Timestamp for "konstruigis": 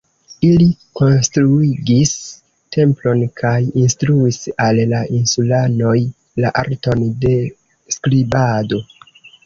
0.99-2.13